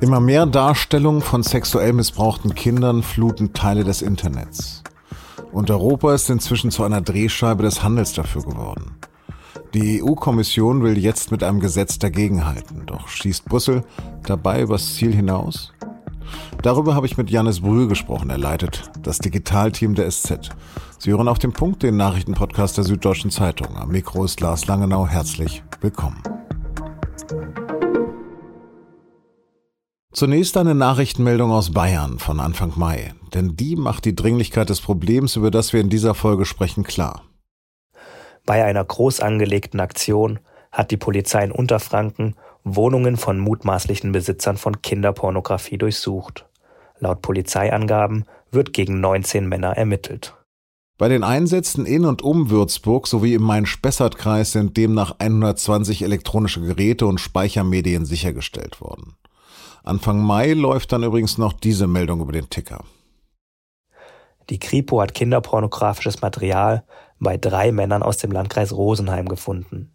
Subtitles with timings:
[0.00, 4.82] Immer mehr Darstellungen von sexuell missbrauchten Kindern fluten Teile des Internets.
[5.52, 8.96] Und Europa ist inzwischen zu einer Drehscheibe des Handels dafür geworden.
[9.74, 12.86] Die EU-Kommission will jetzt mit einem Gesetz dagegenhalten.
[12.86, 13.84] Doch schießt Brüssel
[14.22, 15.72] dabei übers Ziel hinaus?
[16.62, 18.30] Darüber habe ich mit Janis Brühl gesprochen.
[18.30, 20.50] Er leitet das Digitalteam der SZ.
[20.98, 23.76] Sie hören auf den Punkt den Nachrichtenpodcast der Süddeutschen Zeitung.
[23.76, 25.06] Am Mikro ist Lars Langenau.
[25.06, 26.22] Herzlich willkommen.
[30.12, 35.36] Zunächst eine Nachrichtenmeldung aus Bayern von Anfang Mai, denn die macht die Dringlichkeit des Problems,
[35.36, 37.22] über das wir in dieser Folge sprechen, klar.
[38.44, 40.40] Bei einer groß angelegten Aktion
[40.72, 46.46] hat die Polizei in Unterfranken Wohnungen von mutmaßlichen Besitzern von Kinderpornografie durchsucht.
[46.98, 50.34] Laut Polizeiangaben wird gegen 19 Männer ermittelt.
[50.98, 57.06] Bei den Einsätzen in und um Würzburg sowie im Main-Spessart-Kreis sind demnach 120 elektronische Geräte
[57.06, 59.14] und Speichermedien sichergestellt worden.
[59.82, 62.84] Anfang Mai läuft dann übrigens noch diese Meldung über den Ticker.
[64.50, 66.84] Die Kripo hat kinderpornografisches Material
[67.18, 69.92] bei drei Männern aus dem Landkreis Rosenheim gefunden.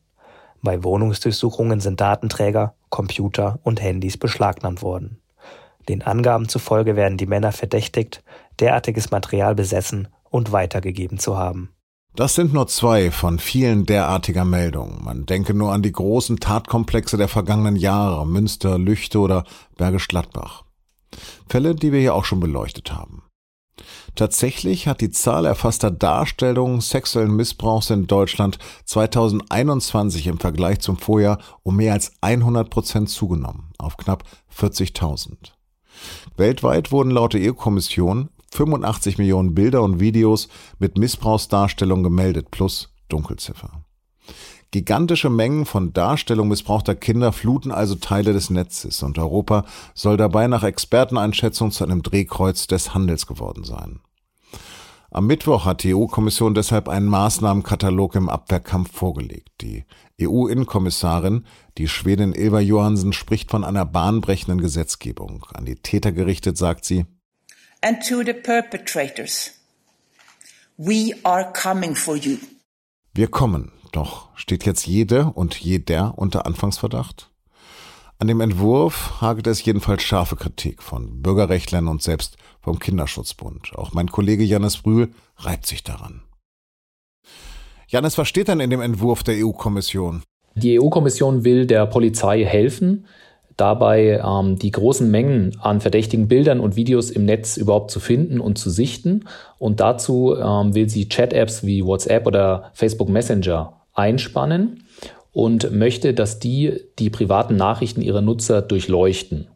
[0.62, 5.22] Bei Wohnungsdurchsuchungen sind Datenträger, Computer und Handys beschlagnahmt worden.
[5.90, 8.24] Den Angaben zufolge werden die Männer verdächtigt,
[8.60, 11.75] derartiges Material besessen und weitergegeben zu haben.
[12.16, 15.04] Das sind nur zwei von vielen derartiger Meldungen.
[15.04, 19.44] Man denke nur an die großen Tatkomplexe der vergangenen Jahre, Münster, Lüchte oder
[19.78, 20.64] Bergisch Gladbach.
[21.50, 23.24] Fälle, die wir hier auch schon beleuchtet haben.
[24.16, 31.40] Tatsächlich hat die Zahl erfasster Darstellungen sexuellen Missbrauchs in Deutschland 2021 im Vergleich zum Vorjahr
[31.64, 34.24] um mehr als 100 Prozent zugenommen, auf knapp
[34.58, 35.52] 40.000.
[36.38, 40.48] Weltweit wurden laut der EU-Kommission 85 Millionen Bilder und Videos
[40.80, 43.86] mit Missbrauchsdarstellung gemeldet, plus Dunkelziffer.
[44.72, 50.48] Gigantische Mengen von Darstellung missbrauchter Kinder fluten also Teile des Netzes und Europa soll dabei
[50.48, 54.02] nach Experteneinschätzung zu einem Drehkreuz des Handels geworden sein.
[55.12, 59.50] Am Mittwoch hat die EU-Kommission deshalb einen Maßnahmenkatalog im Abwehrkampf vorgelegt.
[59.62, 59.86] Die
[60.22, 61.46] EU-Innenkommissarin,
[61.78, 65.46] die Schwedin Ilva Johansen, spricht von einer bahnbrechenden Gesetzgebung.
[65.54, 67.06] An die Täter gerichtet sagt sie,
[67.82, 69.52] and to the perpetrators.
[70.78, 72.38] We are coming for you.
[73.14, 73.72] Wir kommen.
[73.92, 77.30] Doch steht jetzt jede und jeder unter Anfangsverdacht?
[78.18, 83.74] An dem Entwurf hagelt es jedenfalls scharfe Kritik von Bürgerrechtlern und selbst vom Kinderschutzbund.
[83.76, 86.24] Auch mein Kollege Janis Brühl reibt sich daran.
[87.88, 90.24] Janis, was steht denn in dem Entwurf der EU-Kommission?
[90.56, 93.06] Die EU-Kommission will der Polizei helfen,
[93.58, 98.40] dabei ähm, die großen Mengen an verdächtigen Bildern und Videos im Netz überhaupt zu finden
[98.40, 99.26] und zu sichten.
[99.58, 104.84] Und dazu ähm, will sie Chat-Apps wie WhatsApp oder Facebook Messenger einspannen
[105.32, 109.48] und möchte, dass die die privaten Nachrichten ihrer Nutzer durchleuchten.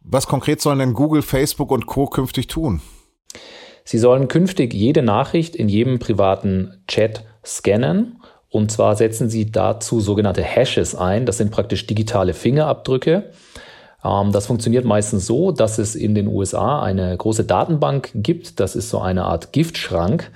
[0.00, 2.80] Was konkret sollen denn Google, Facebook und Co künftig tun?
[3.84, 8.21] Sie sollen künftig jede Nachricht in jedem privaten Chat scannen
[8.52, 11.24] und zwar setzen sie dazu sogenannte Hashes ein.
[11.24, 13.30] Das sind praktisch digitale Fingerabdrücke.
[14.04, 18.60] Ähm, das funktioniert meistens so, dass es in den USA eine große Datenbank gibt.
[18.60, 20.30] Das ist so eine Art Giftschrank.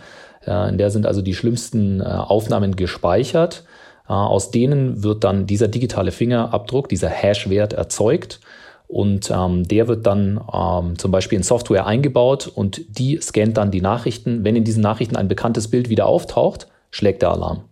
[0.46, 3.64] Äh, in der sind also die schlimmsten äh, Aufnahmen gespeichert.
[4.08, 8.40] Äh, aus denen wird dann dieser digitale Fingerabdruck, dieser Hash-Wert erzeugt.
[8.88, 13.70] Und ähm, der wird dann ähm, zum Beispiel in Software eingebaut und die scannt dann
[13.70, 14.42] die Nachrichten.
[14.42, 17.64] Wenn in diesen Nachrichten ein bekanntes Bild wieder auftaucht, schlägt der Alarm.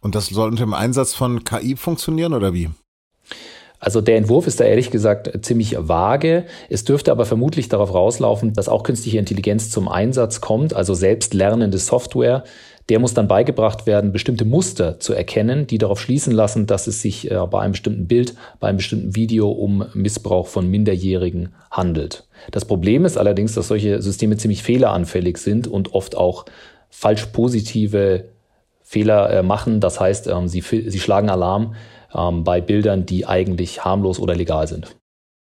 [0.00, 2.70] Und das soll unter dem Einsatz von KI funktionieren oder wie?
[3.82, 6.44] Also der Entwurf ist da ehrlich gesagt ziemlich vage.
[6.68, 11.78] Es dürfte aber vermutlich darauf rauslaufen, dass auch künstliche Intelligenz zum Einsatz kommt, also selbstlernende
[11.78, 12.44] Software.
[12.88, 17.02] Der muss dann beigebracht werden, bestimmte Muster zu erkennen, die darauf schließen lassen, dass es
[17.02, 22.24] sich äh, bei einem bestimmten Bild, bei einem bestimmten Video um Missbrauch von Minderjährigen handelt.
[22.52, 26.44] Das Problem ist allerdings, dass solche Systeme ziemlich fehleranfällig sind und oft auch
[26.88, 28.26] falsch positive
[28.92, 29.80] Fehler äh, machen.
[29.80, 31.74] Das heißt, ähm, sie, sie schlagen Alarm
[32.14, 34.94] ähm, bei Bildern, die eigentlich harmlos oder legal sind.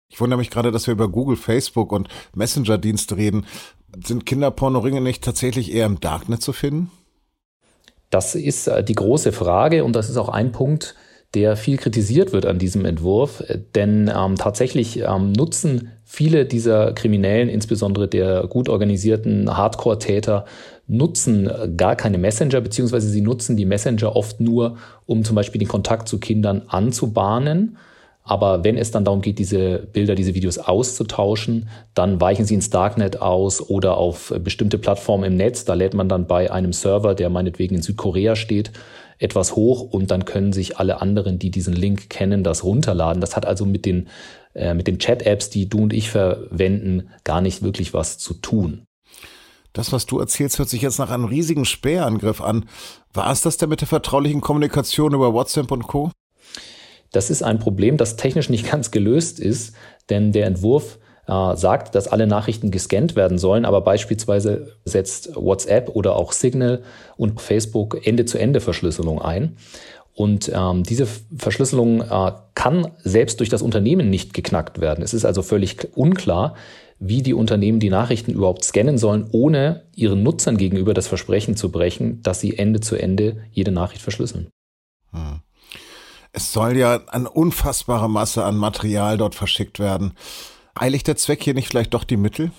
[0.10, 3.45] Ich wundere mich gerade, dass wir über Google, Facebook und Messenger-Dienste reden.
[4.01, 6.90] Sind Kinderpornoringe nicht tatsächlich eher im Darknet zu finden?
[8.10, 10.95] Das ist äh, die große Frage und das ist auch ein Punkt,
[11.33, 13.44] der viel kritisiert wird an diesem Entwurf,
[13.74, 20.45] denn ähm, tatsächlich ähm, nutzen viele dieser Kriminellen, insbesondere der gut organisierten Hardcore-Täter,
[20.88, 25.68] nutzen gar keine Messenger, beziehungsweise sie nutzen die Messenger oft nur, um zum Beispiel den
[25.68, 27.77] Kontakt zu Kindern anzubahnen.
[28.25, 32.69] Aber wenn es dann darum geht, diese Bilder, diese Videos auszutauschen, dann weichen sie ins
[32.69, 35.65] Darknet aus oder auf bestimmte Plattformen im Netz.
[35.65, 38.71] Da lädt man dann bei einem Server, der meinetwegen in Südkorea steht,
[39.24, 43.22] etwas hoch und dann können sich alle anderen, die diesen Link kennen, das runterladen.
[43.22, 44.10] Das hat also mit den,
[44.54, 48.86] äh, mit den Chat-Apps, die du und ich verwenden, gar nicht wirklich was zu tun.
[49.72, 52.66] Das, was du erzählst, hört sich jetzt nach einem riesigen Spähangriff an.
[53.14, 56.12] War es das denn mit der vertraulichen Kommunikation über WhatsApp und Co.?
[57.12, 59.74] Das ist ein Problem, das technisch nicht ganz gelöst ist,
[60.10, 65.90] denn der Entwurf äh, sagt, dass alle Nachrichten gescannt werden sollen, aber beispielsweise setzt WhatsApp
[65.90, 66.84] oder auch Signal
[67.18, 69.58] und Facebook Ende-zu-Ende-Verschlüsselung ein.
[70.16, 75.04] Und ähm, diese Verschlüsselung äh, kann selbst durch das Unternehmen nicht geknackt werden.
[75.04, 76.56] Es ist also völlig unklar,
[77.00, 81.72] wie die Unternehmen die Nachrichten überhaupt scannen sollen, ohne ihren Nutzern gegenüber das Versprechen zu
[81.72, 84.50] brechen, dass sie Ende zu Ende jede Nachricht verschlüsseln.
[85.12, 85.42] Hm.
[86.31, 90.14] Es soll ja eine unfassbare Masse an Material dort verschickt werden.
[90.75, 92.52] Eiligt der Zweck hier nicht vielleicht doch die Mittel?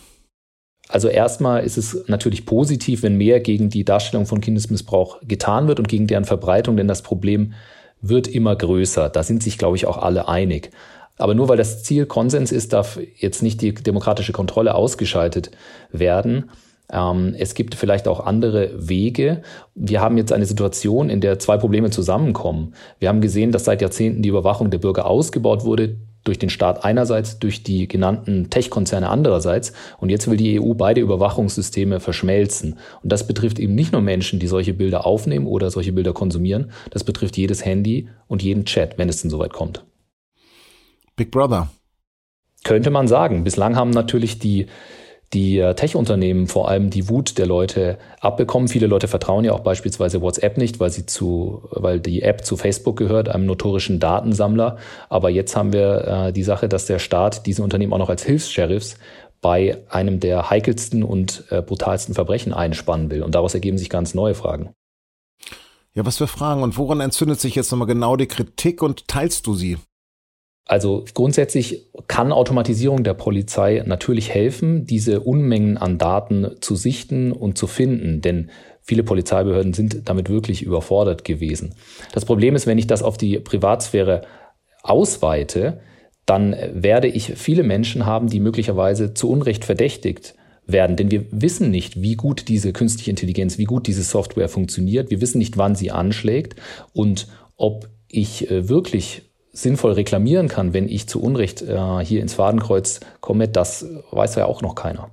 [0.89, 5.79] Also erstmal ist es natürlich positiv, wenn mehr gegen die Darstellung von Kindesmissbrauch getan wird
[5.79, 7.55] und gegen deren Verbreitung, denn das Problem
[8.01, 9.09] wird immer größer.
[9.09, 10.71] Da sind sich, glaube ich, auch alle einig.
[11.17, 15.53] Aber nur weil das Ziel Konsens ist, darf jetzt nicht die demokratische Kontrolle ausgeschaltet
[15.91, 16.51] werden.
[16.93, 19.43] Ähm, es gibt vielleicht auch andere Wege.
[19.75, 22.75] Wir haben jetzt eine Situation, in der zwei Probleme zusammenkommen.
[22.99, 26.85] Wir haben gesehen, dass seit Jahrzehnten die Überwachung der Bürger ausgebaut wurde durch den Staat
[26.85, 29.73] einerseits, durch die genannten Tech-Konzerne andererseits.
[29.99, 32.79] Und jetzt will die EU beide Überwachungssysteme verschmelzen.
[33.03, 36.73] Und das betrifft eben nicht nur Menschen, die solche Bilder aufnehmen oder solche Bilder konsumieren.
[36.91, 39.85] Das betrifft jedes Handy und jeden Chat, wenn es denn soweit kommt.
[41.17, 41.71] Big Brother.
[42.65, 43.45] Könnte man sagen.
[43.45, 44.67] Bislang haben natürlich die
[45.35, 48.69] die äh, Tech-Unternehmen vor allem die Wut der Leute abbekommen.
[48.69, 52.57] Viele Leute vertrauen ja auch beispielsweise WhatsApp nicht, weil sie zu, weil die App zu
[52.57, 54.79] Facebook gehört, einem notorischen Datensammler.
[55.09, 58.23] Aber jetzt haben wir äh, die Sache, dass der Staat diese Unternehmen auch noch als
[58.23, 58.97] Hilfs-Sheriffs
[59.43, 63.23] bei einem der heikelsten und äh, brutalsten Verbrechen einspannen will.
[63.23, 64.71] Und daraus ergeben sich ganz neue Fragen.
[65.93, 69.47] Ja, was für Fragen und woran entzündet sich jetzt nochmal genau die Kritik und teilst
[69.47, 69.77] du sie?
[70.67, 77.59] Also grundsätzlich kann Automatisierung der Polizei natürlich helfen, diese Unmengen an Daten zu sichten und
[77.59, 78.51] zu finden, denn
[78.81, 81.75] viele Polizeibehörden sind damit wirklich überfordert gewesen.
[82.13, 84.23] Das Problem ist, wenn ich das auf die Privatsphäre
[84.83, 85.81] ausweite,
[86.25, 90.35] dann werde ich viele Menschen haben, die möglicherweise zu Unrecht verdächtigt
[90.67, 90.97] werden.
[90.97, 95.11] Denn wir wissen nicht, wie gut diese künstliche Intelligenz, wie gut diese Software funktioniert.
[95.11, 96.57] Wir wissen nicht, wann sie anschlägt
[96.95, 99.23] und ob ich äh, wirklich
[99.55, 104.45] sinnvoll reklamieren kann, wenn ich zu Unrecht äh, hier ins Fadenkreuz komme, das weiß ja
[104.47, 105.11] auch noch keiner.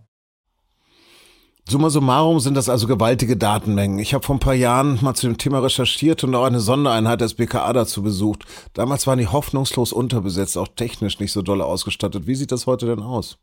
[1.70, 4.00] Summa summarum sind das also gewaltige Datenmengen.
[4.00, 7.22] Ich habe vor ein paar Jahren mal zu dem Thema recherchiert und auch eine Sondereinheit
[7.22, 8.44] des BKA dazu besucht.
[8.74, 12.28] Damals waren die hoffnungslos unterbesetzt, auch technisch nicht so doll ausgestattet.
[12.28, 13.38] Wie sieht das heute denn aus?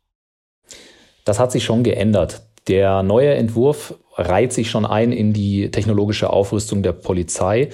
[1.25, 2.43] Das hat sich schon geändert.
[2.67, 7.69] Der neue Entwurf reiht sich schon ein in die technologische Aufrüstung der Polizei.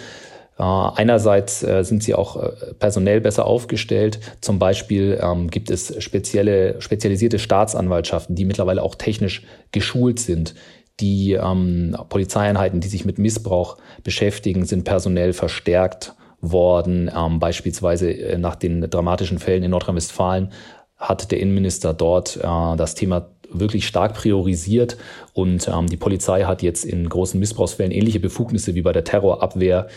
[0.58, 4.20] Äh, einerseits äh, sind sie auch äh, personell besser aufgestellt.
[4.42, 10.56] Zum Beispiel ähm, gibt es spezielle, spezialisierte Staatsanwaltschaften, die mittlerweile auch technisch geschult sind.
[11.02, 17.12] Die ähm, Polizeieinheiten, die sich mit Missbrauch beschäftigen, sind personell verstärkt worden.
[17.14, 20.54] Ähm, beispielsweise nach den dramatischen Fällen in Nordrhein-Westfalen
[20.96, 24.96] hat der Innenminister dort das Thema wirklich stark priorisiert
[25.34, 29.88] und die Polizei hat jetzt in großen Missbrauchsfällen ähnliche Befugnisse wie bei der Terrorabwehr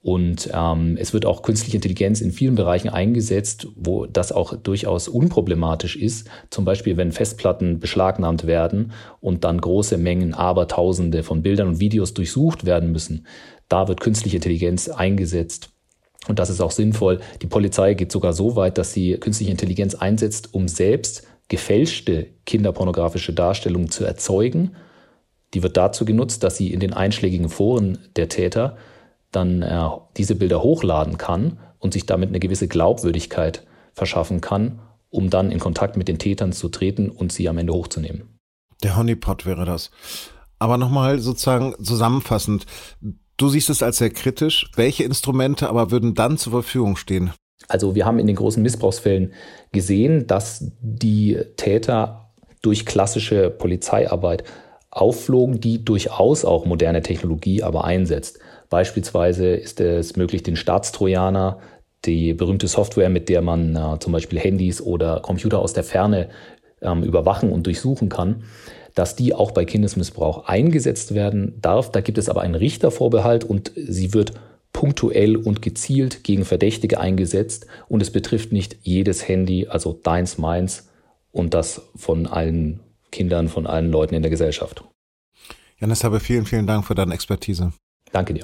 [0.00, 5.08] und ähm, es wird auch künstliche Intelligenz in vielen Bereichen eingesetzt, wo das auch durchaus
[5.08, 6.30] unproblematisch ist.
[6.50, 12.14] Zum Beispiel, wenn Festplatten beschlagnahmt werden und dann große Mengen, Abertausende von Bildern und Videos
[12.14, 13.26] durchsucht werden müssen.
[13.68, 15.70] Da wird künstliche Intelligenz eingesetzt.
[16.28, 17.20] Und das ist auch sinnvoll.
[17.42, 23.32] Die Polizei geht sogar so weit, dass sie künstliche Intelligenz einsetzt, um selbst gefälschte kinderpornografische
[23.32, 24.76] Darstellungen zu erzeugen.
[25.54, 28.76] Die wird dazu genutzt, dass sie in den einschlägigen Foren der Täter
[29.30, 34.80] dann äh, diese Bilder hochladen kann und sich damit eine gewisse Glaubwürdigkeit verschaffen kann,
[35.10, 38.38] um dann in Kontakt mit den Tätern zu treten und sie am Ende hochzunehmen.
[38.82, 39.90] Der Honeypot wäre das.
[40.58, 42.66] Aber nochmal sozusagen zusammenfassend.
[43.36, 44.70] Du siehst es als sehr kritisch.
[44.74, 47.32] Welche Instrumente aber würden dann zur Verfügung stehen?
[47.68, 49.32] Also wir haben in den großen Missbrauchsfällen
[49.72, 52.30] gesehen, dass die Täter
[52.62, 54.44] durch klassische Polizeiarbeit
[54.90, 58.38] aufflogen, die durchaus auch moderne Technologie aber einsetzt.
[58.68, 61.58] Beispielsweise ist es möglich, den Staatstrojaner,
[62.04, 66.28] die berühmte Software, mit der man äh, zum Beispiel Handys oder Computer aus der Ferne
[66.80, 68.44] ähm, überwachen und durchsuchen kann,
[68.94, 71.90] dass die auch bei Kindesmissbrauch eingesetzt werden darf.
[71.90, 74.32] Da gibt es aber einen Richtervorbehalt und sie wird
[74.72, 80.88] punktuell und gezielt gegen Verdächtige eingesetzt und es betrifft nicht jedes Handy, also deins, meins
[81.32, 84.84] und das von allen Kindern, von allen Leuten in der Gesellschaft.
[85.80, 87.72] Janis Habe, vielen, vielen Dank für deine Expertise.
[88.12, 88.42] Danke dir.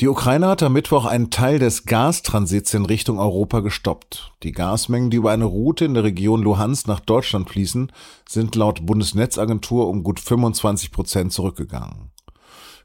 [0.00, 4.32] Die Ukraine hat am Mittwoch einen Teil des Gastransits in Richtung Europa gestoppt.
[4.44, 7.90] Die Gasmengen, die über eine Route in der Region Luhansk nach Deutschland fließen,
[8.28, 12.12] sind laut Bundesnetzagentur um gut 25 Prozent zurückgegangen.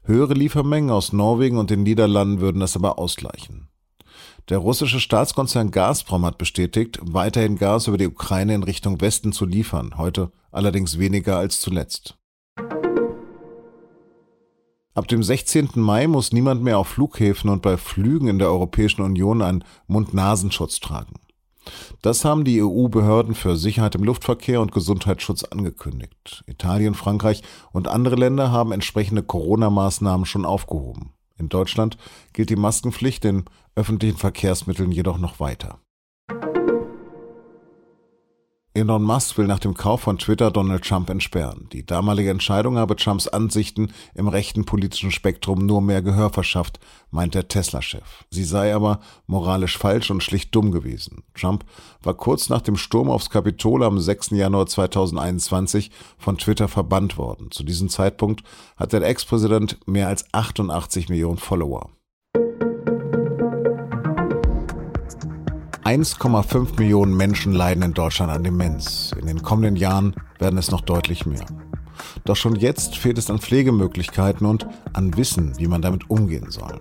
[0.02, 3.68] Höhere Liefermengen aus Norwegen und den Niederlanden würden das aber ausgleichen.
[4.48, 9.46] Der russische Staatskonzern Gazprom hat bestätigt, weiterhin Gas über die Ukraine in Richtung Westen zu
[9.46, 12.16] liefern, heute allerdings weniger als zuletzt.
[14.94, 15.70] Ab dem 16.
[15.74, 20.78] Mai muss niemand mehr auf Flughäfen und bei Flügen in der Europäischen Union einen Mund-Nasenschutz
[20.78, 21.14] tragen.
[22.00, 26.44] Das haben die EU-Behörden für Sicherheit im Luftverkehr und Gesundheitsschutz angekündigt.
[26.46, 31.12] Italien, Frankreich und andere Länder haben entsprechende Corona-Maßnahmen schon aufgehoben.
[31.38, 31.96] In Deutschland
[32.32, 35.80] gilt die Maskenpflicht in öffentlichen Verkehrsmitteln jedoch noch weiter.
[38.76, 41.68] Elon Musk will nach dem Kauf von Twitter Donald Trump entsperren.
[41.72, 46.80] Die damalige Entscheidung habe Trumps Ansichten im rechten politischen Spektrum nur mehr Gehör verschafft,
[47.12, 48.24] meint der Tesla-Chef.
[48.30, 51.22] Sie sei aber moralisch falsch und schlicht dumm gewesen.
[51.34, 51.64] Trump
[52.02, 54.30] war kurz nach dem Sturm aufs Kapitol am 6.
[54.30, 57.52] Januar 2021 von Twitter verbannt worden.
[57.52, 58.42] Zu diesem Zeitpunkt
[58.76, 61.90] hat der Ex-Präsident mehr als 88 Millionen Follower.
[65.84, 69.10] 1,5 Millionen Menschen leiden in Deutschland an Demenz.
[69.20, 71.44] In den kommenden Jahren werden es noch deutlich mehr.
[72.24, 76.80] Doch schon jetzt fehlt es an Pflegemöglichkeiten und an Wissen, wie man damit umgehen soll.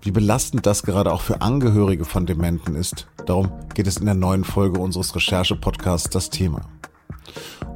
[0.00, 4.14] Wie belastend das gerade auch für Angehörige von Dementen ist, darum geht es in der
[4.14, 6.62] neuen Folge unseres Recherche-Podcasts Das Thema.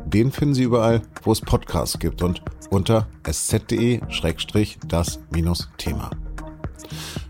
[0.06, 6.11] Den finden Sie überall, wo es Podcasts gibt und unter sz.de-das-thema.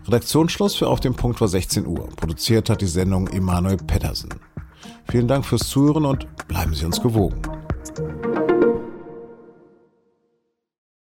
[0.07, 2.09] Redaktionsschluss für Auf dem Punkt war 16 Uhr.
[2.15, 4.29] Produziert hat die Sendung Emanuel Pedersen.
[5.09, 7.41] Vielen Dank fürs Zuhören und bleiben Sie uns gewogen.